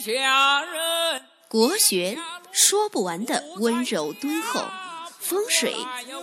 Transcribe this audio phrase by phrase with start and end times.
[0.00, 1.20] 下人。
[1.46, 2.16] 国学
[2.50, 4.62] 说不完的温柔敦厚，
[5.18, 5.74] 风水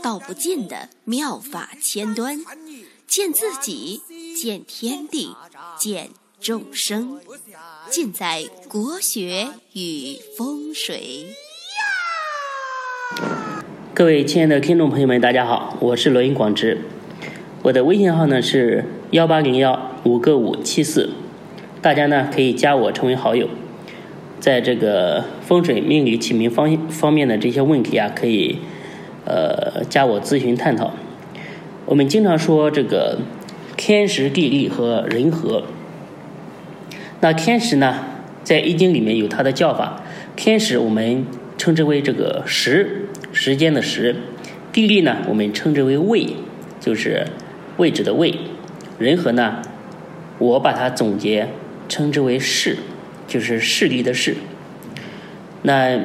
[0.01, 2.39] 道不尽的妙法千端，
[3.05, 4.01] 见自己，
[4.35, 5.35] 见天地，
[5.77, 6.09] 见
[6.39, 7.21] 众生，
[7.87, 11.35] 尽在国学与风水。
[13.93, 16.81] 各位亲爱的听众朋友们，大家好，我是罗云广之，
[17.61, 21.11] 我的微信号呢是幺八零幺五个五七四，
[21.79, 23.49] 大家呢可以加我成为好友，
[24.39, 28.59] 在这个风水命理起名方方面的这些问题啊，可以
[29.25, 30.93] 呃加我咨询探讨。
[31.85, 33.19] 我们经常说这个
[33.75, 35.63] 天时地利和人和，
[37.21, 38.03] 那天时呢，
[38.43, 40.03] 在易经里面有它的叫法，
[40.35, 41.25] 天时我们
[41.57, 44.15] 称之为这个时，时间的时；
[44.71, 46.27] 地利呢，我们称之为位，
[46.79, 47.27] 就是
[47.77, 48.31] 位置的位；
[48.99, 49.61] 人和呢，
[50.37, 51.47] 我把它总结
[51.89, 52.77] 称之为势，
[53.27, 54.37] 就是势力的势。
[55.63, 55.99] 那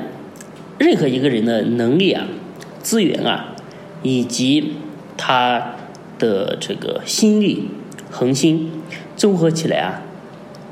[0.79, 2.27] 任何一个人的能力啊、
[2.83, 3.55] 资源啊，
[4.03, 4.75] 以及
[5.17, 5.77] 他
[6.19, 7.69] 的这个心力、
[8.11, 8.73] 恒心，
[9.17, 10.03] 综合起来啊，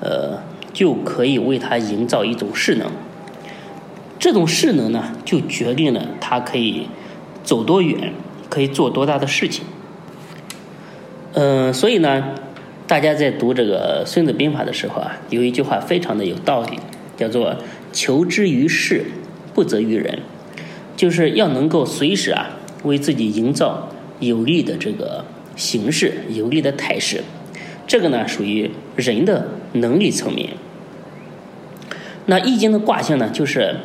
[0.00, 0.42] 呃，
[0.72, 2.90] 就可以为他营造一种势能。
[4.18, 6.88] 这种势能呢，就决定了他可以
[7.44, 8.12] 走多远，
[8.48, 9.64] 可以做多大的事情。
[11.32, 12.34] 嗯，所以呢，
[12.90, 16.76] 大家在读这个《孙子兵法》的时候啊，有一句话非常的有道理，
[17.16, 17.54] 叫做
[17.94, 19.04] “求之于事，
[19.54, 20.18] 不责于人”，
[20.98, 25.24] 就是要能够随时啊，为自己营造有利的这个
[25.54, 27.22] 形势、有利的态势。
[27.86, 30.48] 这个呢，属于人的能力层面。
[32.26, 33.76] 那《易经》的卦象呢，就是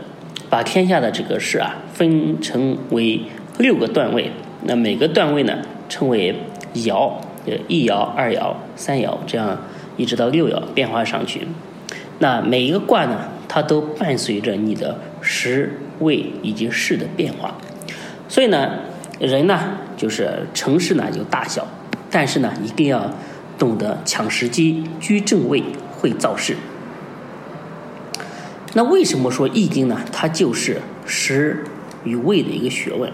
[0.49, 3.21] 把天下的这个事啊，分成为
[3.59, 4.31] 六个段位。
[4.63, 6.33] 那每个段位呢，称为
[6.73, 7.11] 爻，
[7.67, 9.57] 一爻、二爻、三爻，这样
[9.97, 11.47] 一直到六爻变化上去。
[12.19, 17.55] 那每一个卦呢，它都伴随着你的时、位以及势的变化。
[18.27, 18.79] 所以呢，
[19.19, 21.67] 人呢，就是成事呢有大小，
[22.09, 23.13] 但是呢，一定要
[23.57, 26.55] 懂得抢时机、居正位、会造势。
[28.73, 30.01] 那为什么说易经呢？
[30.11, 31.63] 它就是时
[32.03, 33.11] 与位的一个学问。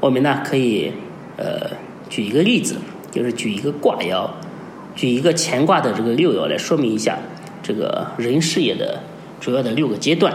[0.00, 0.92] 我们呢可以
[1.36, 1.70] 呃
[2.08, 2.76] 举一个例子，
[3.16, 4.28] 就是举一个卦爻，
[4.94, 7.16] 举一个乾卦的这个六爻来说明一下
[7.62, 9.00] 这个人事业的
[9.40, 10.34] 主要的六个阶段。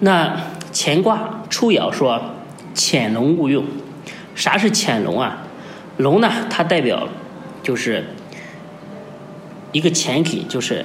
[0.00, 0.36] 那
[0.74, 2.20] 乾卦初爻说
[2.74, 3.64] 潜龙勿用，
[4.34, 5.44] 啥是潜龙啊？
[5.96, 7.06] 龙呢，它代表
[7.62, 8.06] 就是
[9.70, 10.84] 一个前提，就是。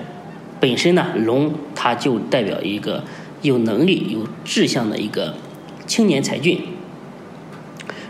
[0.59, 3.03] 本身呢，龙它就代表一个
[3.41, 5.33] 有能力、有志向的一个
[5.85, 6.62] 青年才俊。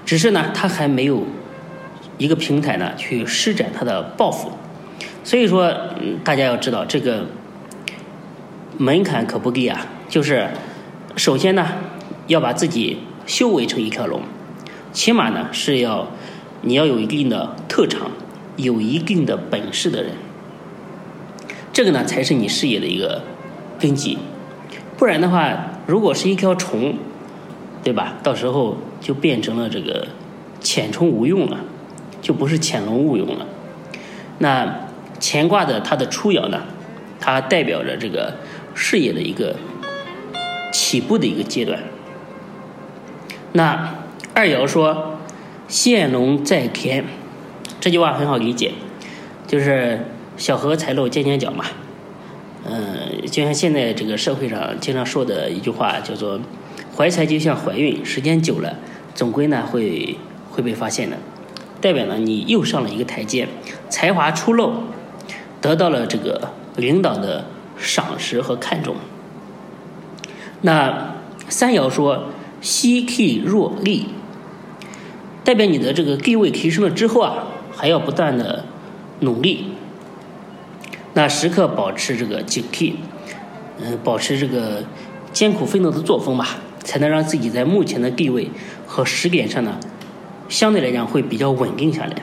[0.05, 1.23] 只是呢，他还没有
[2.17, 4.51] 一个平台呢去施展他的抱负。
[5.23, 5.73] 所以说，
[6.23, 7.25] 大家要知道这个
[8.77, 9.87] 门槛可不低啊。
[10.09, 10.49] 就是
[11.15, 11.67] 首先呢，
[12.27, 14.21] 要把自己修为成一条龙，
[14.91, 16.07] 起码呢是要
[16.61, 18.11] 你要有一定的特长、
[18.57, 20.11] 有一定的本事的人。
[21.71, 23.23] 这个呢，才是你事业的一个
[23.79, 24.17] 根基，
[24.97, 26.95] 不然的话，如果是一条虫，
[27.83, 28.15] 对吧？
[28.21, 30.07] 到时候就变成了这个
[30.59, 31.57] 浅虫无用了，
[32.23, 33.45] 就不是潜龙勿用了。
[34.39, 34.87] 那
[35.21, 36.63] 乾卦的它的初爻呢，
[37.19, 38.33] 它代表着这个
[38.73, 39.55] 事业的一个
[40.71, 41.79] 起步的一个阶段。
[43.51, 43.93] 那
[44.33, 45.19] 二爻说
[45.69, 47.05] “现龙在田”，
[47.79, 48.71] 这句话很好理解，
[49.45, 50.07] 就是。
[50.35, 51.63] 小荷才露尖尖角嘛，
[52.65, 56.39] 嗯，就像现在这个社会上经常说的一句话，叫做
[56.97, 58.75] “怀才就像怀孕，时间久了，
[59.13, 60.17] 总归呢会
[60.49, 61.15] 会被发现的”，
[61.83, 63.45] 代表了你又上了一个台阶，
[63.89, 64.71] 才华出露，
[65.59, 67.43] 得到了这个领导的
[67.77, 68.95] 赏识和看重。
[70.61, 71.17] 那
[71.49, 72.29] 三爻说
[72.61, 74.05] “希 k 若厉”，
[75.43, 78.63] 代表你的这个地位提升了之后啊，还要不断的
[79.19, 79.65] 努力。
[81.15, 82.93] 那时刻保持这个警惕，
[83.81, 84.85] 嗯，保持这个
[85.33, 88.49] 艰苦奋斗的作风吧，才能让自己在目前的地位
[88.87, 89.77] 和时点上呢，
[90.53, 92.13] 相对来讲会比较稳定下来。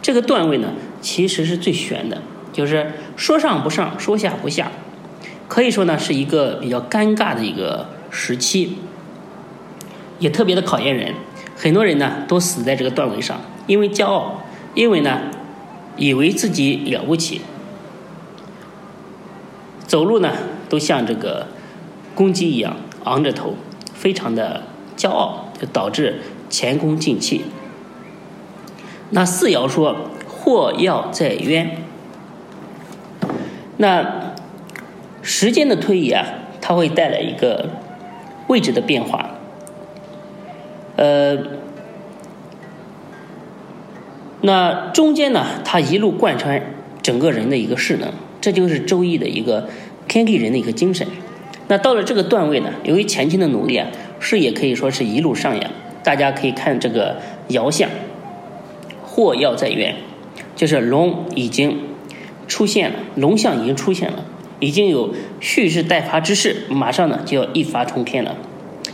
[0.00, 0.68] 这个段位呢，
[1.02, 4.72] 其实是最悬的，就是说上不上，说下不下，
[5.46, 8.78] 可以说呢是一个比较尴尬的一个时期，
[10.18, 11.12] 也特别的考验人。
[11.54, 14.40] 很多人呢都死在这个段位上，因为骄傲，
[14.74, 15.20] 因为呢
[15.98, 17.42] 以为自己了不起。
[19.86, 20.32] 走路呢，
[20.70, 21.48] 都像这个
[22.14, 22.74] 公鸡一样
[23.04, 23.54] 昂着头，
[23.92, 24.62] 非常的
[24.96, 27.42] 骄傲，就导致前功尽弃。
[29.10, 31.76] 那四爻说祸要在渊，
[33.76, 34.34] 那
[35.22, 36.24] 时间的推移啊，
[36.60, 37.70] 它会带来一个
[38.48, 39.30] 位置的变化。
[40.96, 41.38] 呃，
[44.40, 46.60] 那中间呢，它一路贯穿
[47.02, 48.10] 整个人的一个势能，
[48.40, 49.68] 这就是周易的一个
[50.08, 51.06] 天地人的一个精神。
[51.68, 53.88] 那到了这个段位呢，由于前期的努力啊，
[54.18, 55.70] 事业可以说是一路上扬。
[56.02, 57.16] 大家可以看这个
[57.48, 57.90] 爻象，
[59.16, 59.94] 祸要在渊，
[60.54, 61.80] 就是龙已经
[62.46, 64.22] 出现了，龙象已经出现了，
[64.60, 68.36] 已经有蓄势待发之势，马上呢就要一发冲天了，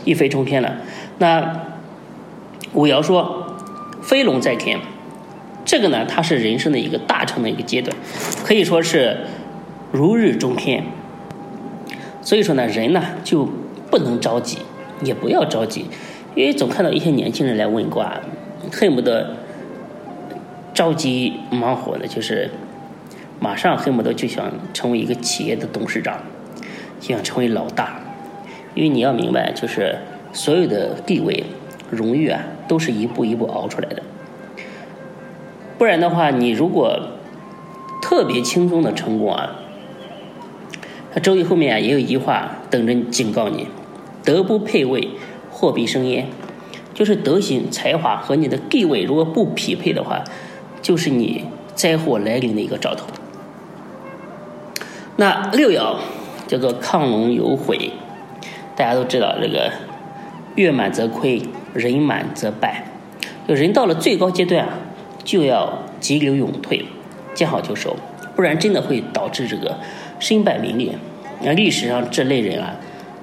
[0.05, 0.77] 一飞冲天了。
[1.17, 1.65] 那
[2.71, 3.57] 五爻说
[4.01, 4.79] 飞龙在天，
[5.65, 7.93] 这个呢，它是人生的一个大成的一个阶段，
[8.45, 9.25] 可以说是
[9.91, 10.85] 如日中天。
[12.21, 13.49] 所以说呢，人呢就
[13.91, 14.59] 不能着急，
[15.03, 15.87] 也不要着急。
[16.33, 18.21] 因为总看到一些年轻人来问卦，
[18.71, 19.35] 恨不得
[20.73, 22.49] 着急忙活的，就是
[23.39, 26.19] 马上恨不得就想成为一个企业的董事长，
[26.99, 28.01] 就想成为老大。
[28.73, 29.99] 因为你要明白，就是
[30.31, 31.43] 所有的地位、
[31.91, 34.01] 荣誉啊，都是一步一步熬出来的。
[35.77, 37.09] 不然的话，你如果
[38.01, 39.55] 特别轻松的成功啊，
[41.13, 43.67] 他周易后面也有一句话等着警告你：
[44.23, 45.09] 德不配位。
[45.55, 46.25] 货必生焉，
[46.95, 50.23] 就是德行、才华和你的地位如果不匹配的话，
[50.83, 53.07] 就是你灾祸来临的一个兆头。
[55.15, 55.95] 那六爻
[56.45, 57.91] 叫做亢龙有悔，
[58.75, 59.71] 大家都知道这个
[60.55, 61.41] 月满则亏，
[61.73, 62.83] 人满则败。
[63.47, 64.73] 就人到了最高阶段啊，
[65.23, 66.85] 就要急流勇退，
[67.33, 67.95] 见好就收，
[68.35, 69.77] 不然真的会导致这个
[70.19, 70.93] 身败名裂。
[71.41, 72.75] 那历史上这类人啊，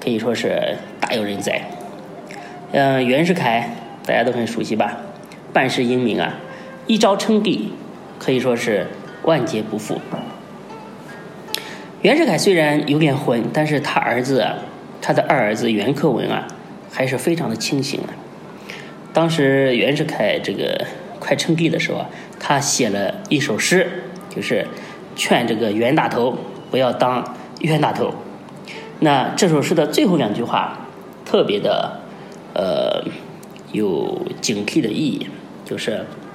[0.03, 1.63] 可以说是大有人在。
[2.73, 3.75] 嗯，袁世凯
[4.07, 4.97] 大家都很熟悉吧？
[5.53, 6.35] 办事英明啊，
[6.91, 7.71] 一朝称帝，
[8.19, 8.89] 可以说是
[9.23, 10.01] 万劫不复。
[12.03, 14.45] 袁世凯虽然有点混，但是他儿子，
[15.01, 16.49] 他的二儿子袁克文啊，
[16.91, 18.11] 还是非常的清醒啊。
[19.13, 20.85] 当时袁世凯这个
[21.21, 22.11] 快称帝的时候啊，
[22.41, 23.87] 他写了一首诗，
[24.29, 24.67] 就是
[25.15, 26.37] 劝这个袁大头
[26.73, 28.13] 不要当冤大头。
[28.99, 30.89] 那这首诗的最后两句话
[31.25, 32.01] 特别的。
[32.53, 33.05] 呃，
[33.71, 35.29] 有警惕的意义，
[35.65, 36.05] 就是“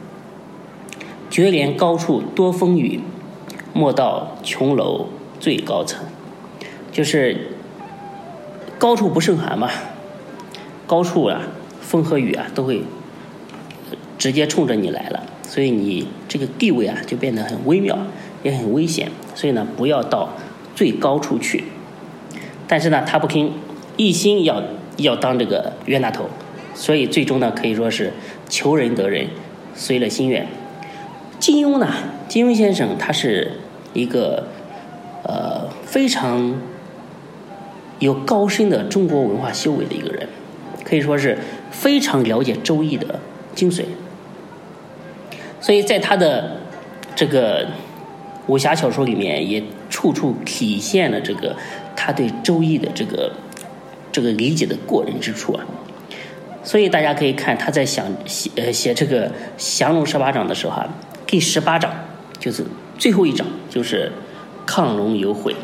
[1.29, 2.99] 绝莲高处多风雨，
[3.73, 5.07] 莫到琼楼
[5.39, 6.05] 最高层”，
[6.91, 7.51] 就是
[8.77, 9.69] 高处不胜寒嘛，
[10.87, 11.41] 高处啊，
[11.81, 12.83] 风和雨啊都会
[14.17, 17.97] 直接冲着你来了，所以你这个地位啊就变得很微妙，
[18.43, 20.29] 也很危险，所以呢，不要到
[20.75, 21.63] 最高处去。
[22.67, 23.53] 但是呢，他不听，
[23.97, 24.63] 一心要。
[24.97, 26.29] 要当这个冤大头，
[26.73, 28.13] 所以最终呢，可以说是
[28.47, 29.27] 求人得人，
[29.75, 30.47] 遂了心愿。
[31.45, 31.93] 金庸呢，
[32.27, 33.51] 金庸先生他是
[33.93, 34.47] 一个
[35.21, 36.59] 呃非常
[37.99, 40.27] 有高深的中国文化修为的一个人，
[40.83, 41.37] 可以说是
[41.69, 43.19] 非常了解周易的
[43.53, 43.83] 精髓。
[45.61, 46.61] 所以在他的
[47.15, 47.67] 这个
[48.47, 51.55] 武侠小说里面，也处处体现了这个
[51.95, 53.31] 他对周易的这个。
[54.11, 55.65] 这个理解的过人之处啊，
[56.63, 60.87] 所以大家可以看他在想写呃写这个降龙十八掌的时候啊，
[61.25, 61.91] 第十八掌
[62.39, 62.65] 就是
[62.97, 64.11] 最后一掌就是
[64.65, 65.55] 亢龙有悔。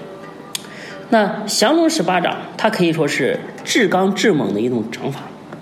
[1.10, 5.22] 那降龙十八掌它可以说是至刚至猛的一种掌法，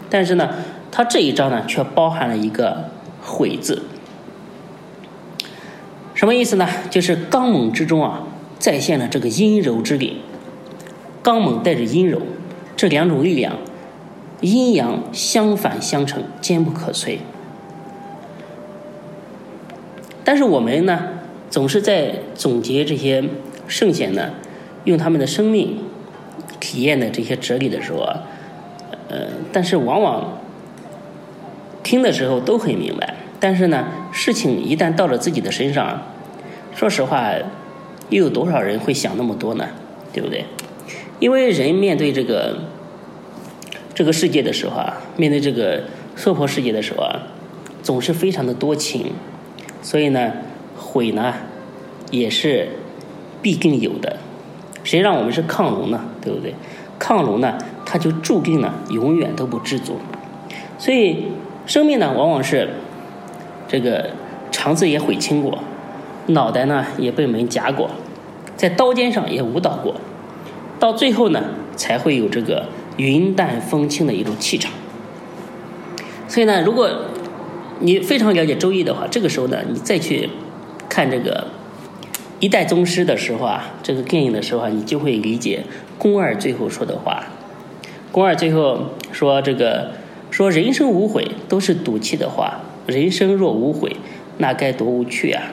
[0.09, 0.49] 但是呢，
[0.91, 3.83] 它这一招呢却包含了一个悔字。
[6.13, 6.67] 什么意思呢？
[6.89, 8.23] 就是刚猛之中啊，
[8.59, 10.21] 再现了这个阴柔之力，
[11.23, 12.21] 刚猛带着阴柔。
[12.75, 13.57] 这两种力量，
[14.41, 17.17] 阴阳相反相成，坚不可摧。
[20.29, 21.05] 但是我们呢，
[21.49, 23.23] 总是在总结这些
[23.67, 24.29] 圣贤呢，
[24.83, 25.79] 用他们的生命
[26.59, 28.21] 体验的这些哲理的时候啊，
[29.07, 30.37] 呃，但是往往
[31.81, 35.99] 听的时候都很明白，但是呢，事情一旦到了自己的身上，
[36.75, 37.33] 说实话，
[38.11, 39.67] 又有多少人会想那么多呢？
[40.13, 40.45] 对不对？
[41.19, 42.55] 因为人面对这个
[43.95, 47.19] 这个世界的时候啊，面对这个娑婆世界的时候啊，
[47.81, 49.11] 总是非常的多情，
[49.81, 50.33] 所以呢，
[50.77, 51.33] 悔呢
[52.11, 52.69] 也是
[53.41, 54.17] 必定有的。
[54.83, 56.01] 谁让我们是亢龙呢？
[56.21, 56.53] 对不对？
[56.99, 59.97] 亢龙呢，他就注定呢永远都不知足。
[60.77, 61.25] 所以
[61.65, 62.69] 生命呢，往往是
[63.67, 64.09] 这个
[64.51, 65.59] 肠子也悔青过，
[66.27, 67.89] 脑袋呢也被门夹过，
[68.55, 69.95] 在刀尖上也舞蹈过。
[70.79, 71.43] 到最后呢，
[71.75, 72.65] 才会有这个
[72.97, 74.71] 云淡风轻的一种气场。
[76.27, 76.89] 所以呢，如果
[77.79, 80.29] 你非常了解周易的话，这个时候呢，你再去
[80.87, 81.47] 看这个
[82.39, 85.63] 一代宗师的时候啊，这个电影的时候啊，你就会理解
[85.97, 87.23] 宫二最后说的话。
[88.11, 89.91] 宫二最后说：“这个
[90.31, 93.95] 说人生无悔都是赌气的话，人生若无悔，
[94.39, 95.43] 那该多无趣啊！”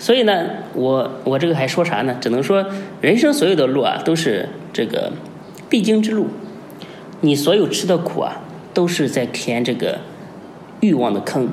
[0.00, 2.16] 所以呢，我我这个还说啥呢？
[2.18, 2.64] 只能说
[3.02, 5.12] 人生所有的路啊，都是这个
[5.68, 6.28] 必经之路。
[7.20, 8.40] 你所有吃的苦啊，
[8.78, 9.98] 都是在填这个
[10.78, 11.48] 欲望的坑。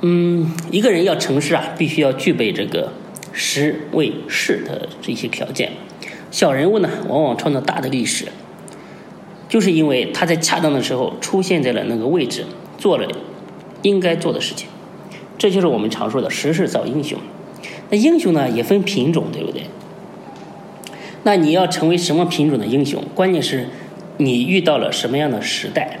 [0.00, 2.92] 嗯，一个人要成事啊，必须要具备这个
[3.32, 5.70] 时、位、势的这些条件。
[6.32, 8.24] 小人物呢，往往创造大的历史，
[9.48, 12.44] 就是因为他在恰当的时候出现在了那个位置，
[12.76, 13.06] 做了
[13.82, 14.68] 应该做的事情。
[15.38, 17.16] 这就是我们常说的时势造英雄。
[17.90, 19.62] 那英雄呢，也分品种，对不对？
[21.22, 23.00] 那你要成为什么品种的英雄？
[23.14, 23.68] 关键是
[24.18, 26.00] 你遇到了什么样的时代。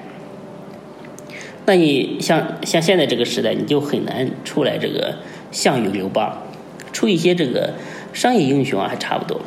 [1.64, 5.16] 那你像像现在这个时代，你就很难出来这个
[5.50, 6.42] 项羽、刘邦，
[6.92, 7.74] 出一些这个
[8.12, 9.40] 商业英雄啊，还差不多。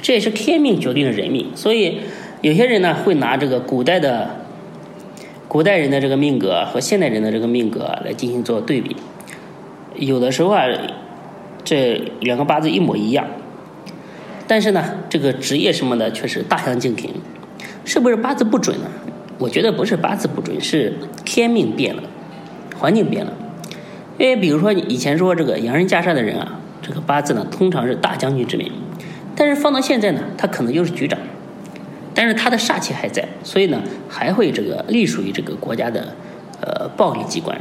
[0.00, 2.00] 这也是天命决定了人命，所以
[2.42, 4.36] 有些人呢会拿这个古代的
[5.48, 8.94] 古代人的这个命格和现代人的这个命格来进行做对比。
[9.96, 10.66] 有的时候啊，
[11.64, 13.26] 这两个八字一模一样，
[14.46, 17.10] 但是呢，这个职业什么的却是大相径庭，
[17.84, 18.86] 是不是八字不准呢？
[19.38, 22.02] 我觉得不是八字不准，是天命变了，
[22.78, 23.32] 环境变了。
[24.16, 28.70] 因为比如说以前说这个洋人袈裟的人啊，这个八字呢通常是大将军之命。
[29.36, 31.18] 但是放到现在呢，他可能就是局长，
[32.14, 36.14] 但是他的煞气还在，所以呢还会这个隶属于这个国家的
[36.60, 37.60] 呃暴力机关。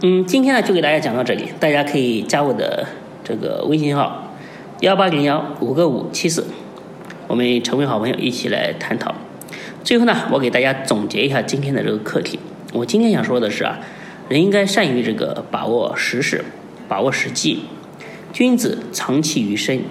[0.00, 2.86] 嗯，今天呢就给大家讲到这里，大家可以加我的
[3.22, 4.32] 这个微信号
[4.80, 6.46] 幺八零幺五个五七四，
[7.26, 9.14] 我们成为好朋友，一起来探讨。
[9.82, 12.38] 最后呢，我给大家总结一下今天的这个课题。
[12.72, 13.78] 我今天想说的是啊，
[14.28, 16.44] 人应该善于这个把握时势，
[16.88, 17.64] 把握时机。
[18.32, 19.82] 君子藏器于身，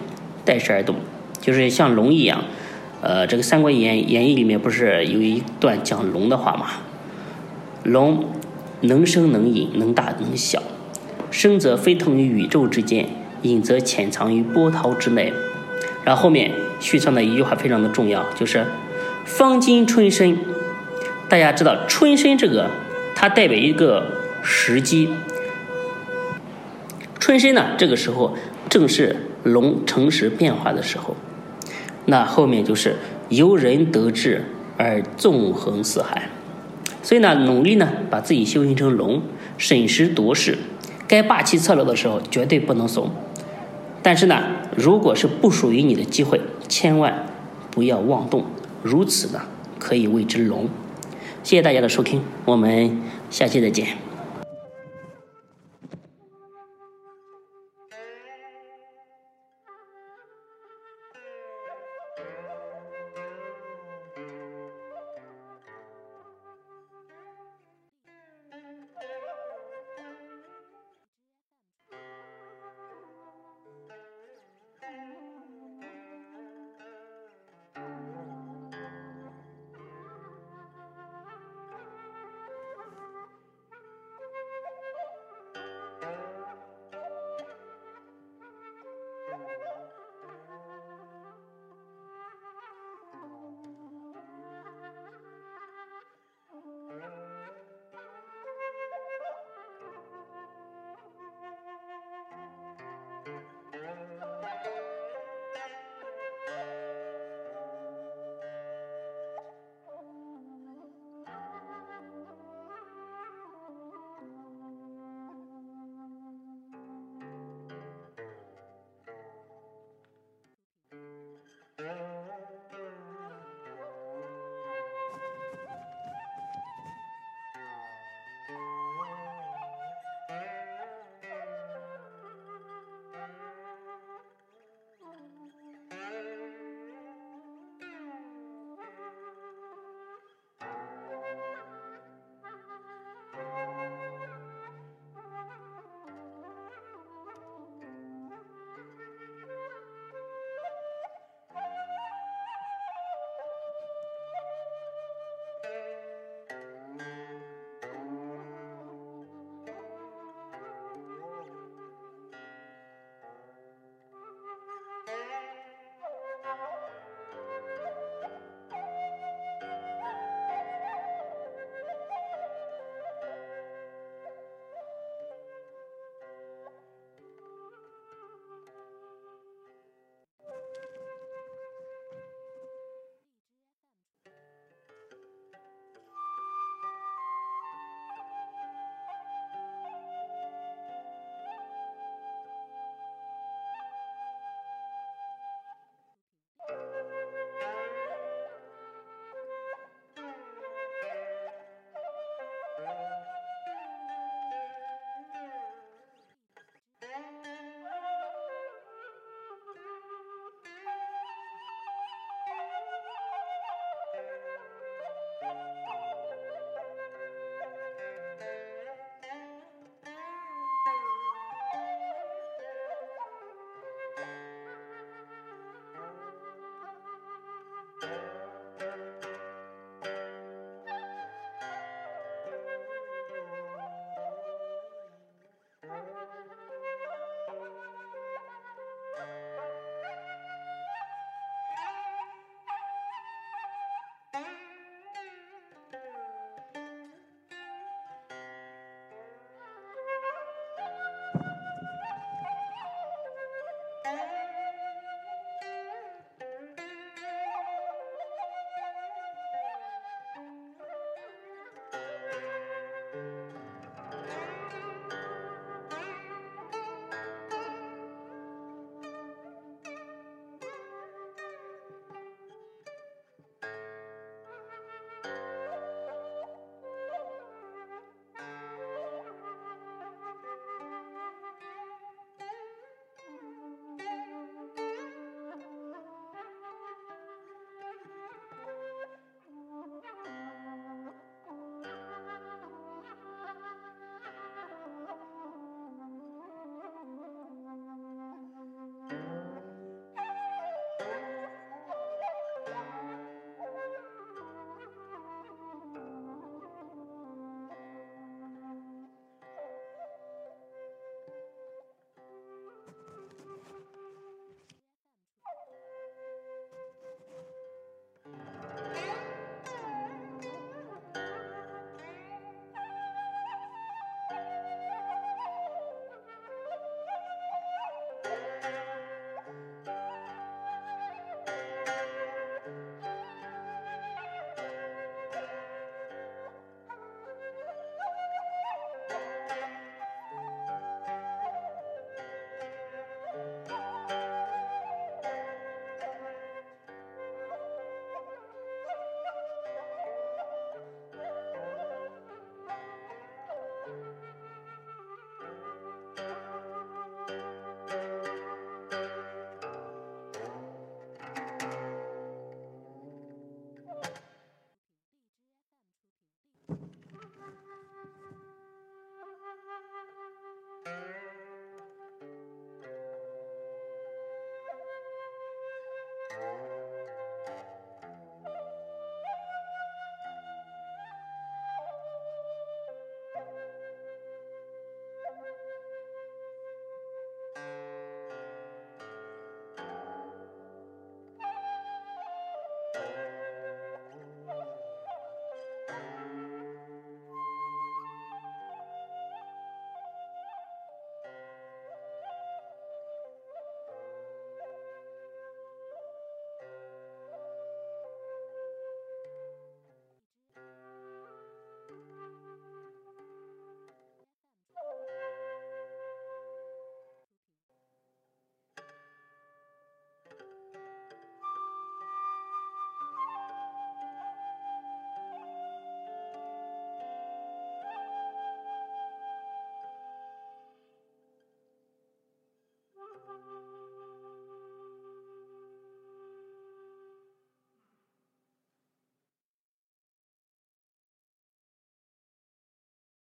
[0.43, 0.95] 待时而动，
[1.39, 2.43] 就是像龙一样。
[3.01, 6.67] 呃，这个《三国演演义》里面不是有一段讲龙的话吗？
[7.83, 8.25] 龙
[8.81, 10.61] 能生能隐，能大能小。
[11.31, 13.07] 生则飞腾于宇宙之间，
[13.41, 15.33] 隐则潜藏于波涛之内。
[16.03, 16.51] 然后后面
[16.83, 18.65] 续上的一句话非常的重要，就是
[19.25, 20.37] “方今春生”。
[21.29, 22.69] 大家知道“春申”这个，
[23.15, 24.05] 它代表一个
[24.43, 25.09] 时机。
[27.19, 28.35] 春申呢，这个时候
[28.69, 31.15] 正是龙成时变化的时候，
[32.05, 32.97] 那后面就是
[33.29, 34.43] 由人得志
[34.77, 36.29] 而纵横四海，
[37.01, 39.21] 所以呢，努力呢把自己修行成龙，
[39.57, 40.57] 审时度势，
[41.07, 43.09] 该霸气侧漏的时候绝对不能怂。
[44.03, 44.43] 但是呢，
[44.75, 47.25] 如果是不属于你的机会，千万
[47.71, 48.43] 不要妄动，
[48.83, 49.41] 如此呢
[49.79, 50.67] 可以谓之龙。
[51.41, 54.12] 谢谢大家的收听，我们下期再见。